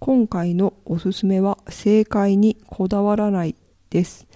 [0.00, 3.54] 今回のおすすめは正解にこだわらない
[3.90, 4.26] です。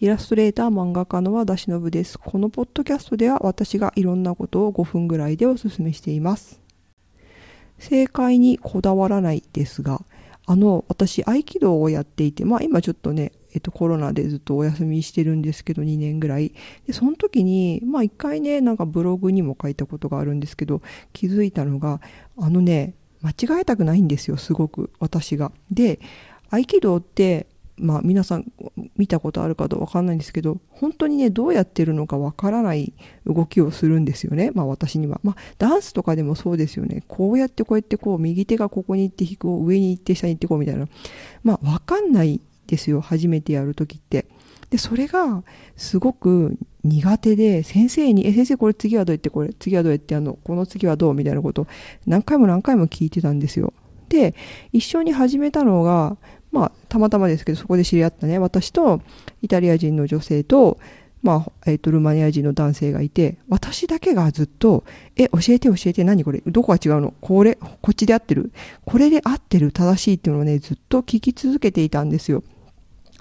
[0.00, 2.18] イラストレーター漫画家の和田忍です。
[2.18, 6.60] このポッドキャストでは私がいろんなことを5分ぐらいでおすすめしています。
[7.78, 10.04] 正解にこだわらないですが、
[10.44, 16.52] あの、私合気道をやっていて、まあ今ちょっとね、えっとコロナでずっとお休みしてるんですけど、2年ぐらい。
[16.84, 22.00] で、その時に、まあ一回ね、なんかブログにも書いたことがあるんですけど、気づいたのが、
[22.36, 25.52] あのね、間違えたくないんですよ、すごく、私が。
[25.70, 26.00] で、
[26.50, 28.52] 合気道って、まあ皆さん
[28.96, 32.92] 見たことあるかどうかわかんないんですけど、本当にね、どうやってるのかわからない
[33.26, 34.50] 動きをするんですよね。
[34.54, 35.20] まあ私には。
[35.22, 37.02] まあダンスとかでもそうですよね。
[37.08, 40.86] こうやってこうやってこう、右手がここに行って引く、上に行って下に行ってこうみたいな。
[41.42, 44.26] まあわかんないですよ、初めてやるときって。
[44.70, 45.42] で、それが
[45.76, 49.14] すごく苦手で、先生に、え、先生これ次はどう？
[49.14, 49.92] やって、これ次はどう？
[49.92, 51.14] やってやるのこの次はどう？
[51.14, 51.66] みたいなことを
[52.06, 53.72] 何回も何回も聞いてたんですよ。
[54.08, 54.34] で、
[54.72, 56.16] 一緒に始めたのが、
[56.50, 59.00] まあ、たまたまですけど、そこで知り合ったね、私と
[59.40, 60.78] イタリア人の女性と、
[61.22, 64.82] まあ、えっ、と、ルーマニア人の男性がいて、私だけがずっと、
[65.16, 66.42] え、教えて教えて、何これ？
[66.44, 67.14] どこが違うの？
[67.20, 68.52] これ、こっちで合ってる？
[68.84, 69.70] これで合ってる？
[69.70, 72.42] 正しいっていうのをね、ずっと聞き続けていたんですよ。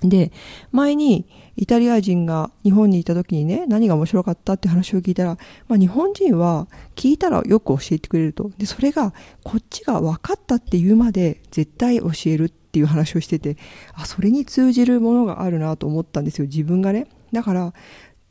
[0.01, 0.31] で、
[0.71, 8.51] 前にイタリア人が日本にいた時にね、何が面白かったって話を聞いたら、まあ日本人は聞いたらよく教えてくれると。
[8.57, 13.57] で、それがこっちが分かったって言うまで絶対教えるっていう話をしてて、
[13.93, 17.07] あ、それに通じるものがあるなと思ったんですよ、自分がね。
[17.31, 17.73] だから、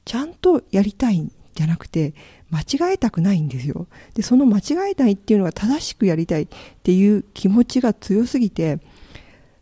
[0.04, 2.14] ちゃんとやりたいんじゃなくて、
[2.50, 3.86] 間違えたくないんですよ。
[4.14, 6.48] で、その間違えないっていうのが正しくやりたいっ
[6.82, 8.80] ていう気持ちが強すぎて、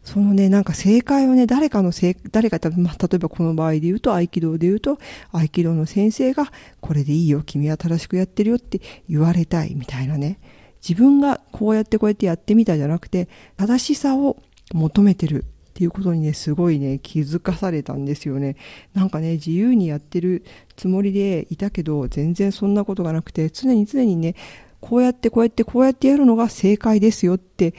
[0.09, 4.99] そのね、なんか正解をね、誰かのせい、誰か、ま、例えばこの場合で言うと、合気道で言うと、
[5.33, 6.51] 合気道の先生が、
[6.81, 10.39] これでいいよ、君は正しくやってるよって言われたい、みたいなね。
[10.81, 13.29] 自分がこうやってこうやってやってみたじゃなくて、
[13.59, 14.43] 正しさを
[14.73, 18.57] 求めてるっていうことにね、すごいね、気づかされたんですよね。
[18.95, 20.43] なんかね、自由にやってる
[20.77, 24.37] つもりでいたけど、全然そんなことがなくて、常に常にね、
[24.81, 27.75] こうやってこうやってこうやってやるのが正解ですよって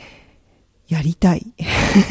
[0.90, 1.46] やりたい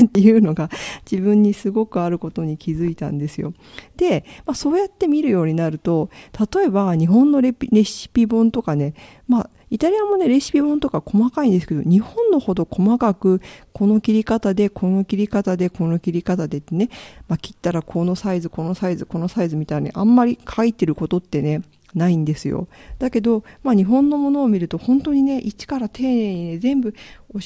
[0.05, 0.71] っていうのが
[1.11, 3.53] 自分にすごくあることに気づいたんですよ。
[3.97, 6.11] で、まあ、そうやって見るようになると、
[6.55, 8.95] 例えば日本のレシピ本とかね、
[9.27, 13.41] まあ、イタリアもね、レシピ本とか細かいんですけど、日本のほど細かく、
[13.73, 16.89] この切り方で、この切り方で、この切り方でってね、
[17.29, 21.63] まあ、切ったらこのサイズ、このサイズ、このサイズみたいにあんまり書いてることってね、
[21.99, 22.69] ないんですよ。
[22.99, 26.99] だけど、まあ日本のものを見ると本当にね、一から丁寧にね、全部教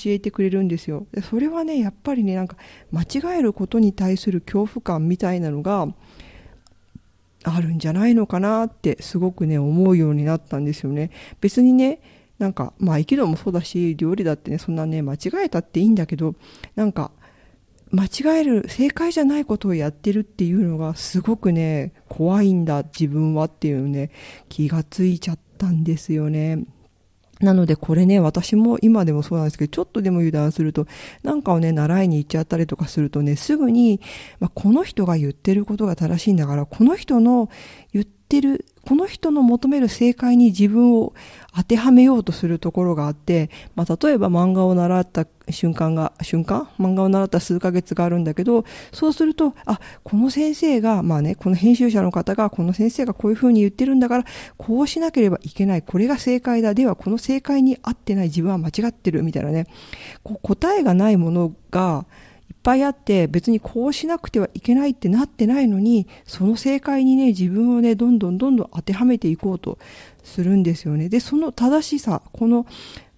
[0.07, 1.07] えてくれるんですよ。
[1.13, 2.57] でそれはね、やっぱりね、なんか
[2.93, 5.89] 間違えることに対する恐怖感みたいなのが
[7.45, 11.11] あるんじゃないのかなってすごくね、思うようになったんですよね。
[11.41, 12.01] 別にね、
[12.39, 16.35] なんか、まあ生き道もそうだし、料理だってね、そんなね、間違えたっていいんだけど、
[16.75, 17.13] なんか、
[17.93, 24.11] 間違える、正解じゃないことをやってるっていうのがすごくね、怖いんだ、自分はっていうね、
[24.49, 26.65] 気がついちゃったんですよね。
[27.41, 30.87] なのでこれね、私も今でもそうなんですけど、ちょっとでも油断すると、
[31.23, 34.01] なんかをね、習いに行っちゃったりとかするとね、すぐに、
[34.41, 37.51] まあ、この人が言ってることが正しいんだから、この人の
[37.93, 41.13] 言っててるこの人の求める正解に自分を
[41.55, 46.67] 当てはめようとするところがあって、まあ、例えば漫画を習った瞬間が、瞬間？
[46.81, 54.25] 漫画を習った数ヶ月があるんだけど、そうすると、あ、この先生が、まあね、この編集者の方が、この先生がこういうふうに言ってるんだから、
[54.57, 55.83] こうしなければいけない。
[55.83, 56.75] これが正解だ。
[56.75, 59.23] では、この正解に合ってない自分は間違ってる。
[59.23, 59.67] みたいなね。
[60.23, 62.07] こう答えがないものが、
[62.53, 69.79] いっぱいあって別にこうしなくてはいけないってなってないのにその正解にね自分をねどんどんどんどん当てはめていこうと
[70.23, 71.09] するんですよね。
[71.09, 72.67] でその正しさこの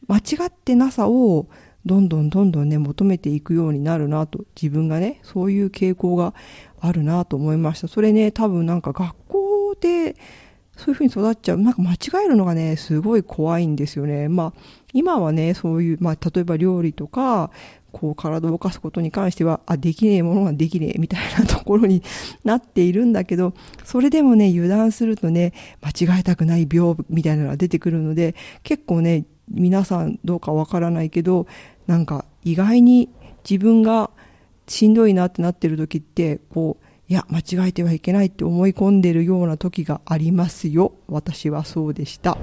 [0.06, 1.48] 間違ってなさを
[1.84, 6.32] どんどんどんどんね求めていくようになるなと自分がねそういう傾向が
[6.80, 7.88] あるなと思いました。
[7.88, 10.14] それね多分なんか学校で
[10.76, 11.58] そういうふうに育っちゃう。
[11.58, 14.28] なんか間違えるのがね、すごい怖いんですよね。
[14.28, 14.60] まあ、
[14.92, 17.50] 今はね、そういう、まあ、例えば料理とか、
[17.92, 22.02] こう体を動かすことに関しては、あ、できねえものができねえみたいなところに
[22.44, 23.54] なっているんだけど、
[23.84, 28.34] それでもね、油断するとね、間違えたくない病みたいなのが出てくるので、
[28.64, 31.46] 結構ね、皆さんどうかわからないけど、
[31.86, 33.10] なんか意外に
[33.48, 34.10] 自分が
[34.66, 40.94] しんどいなってなってる時って、こう、いや、間違えてはいけないって思い込んでるような時がありますよ。
[41.06, 42.38] 私はそうでした。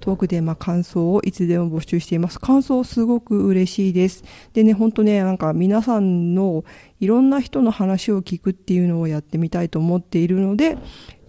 [0.00, 2.40] トークでまあ感想をいつでも募集しています。
[2.40, 4.24] 感想すごく嬉しいです。
[4.54, 6.64] でね、ほんとね、なんか皆さんの
[7.00, 10.78] いろんな人の話を聞くっていうのをやってみたいと思っているので、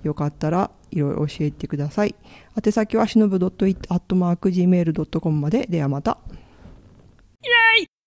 [0.04, 2.16] よかったらいろいろ教えてください。
[2.64, 5.68] 宛先はしのぶ .it.gmail.com まで。
[5.68, 6.18] ではまた。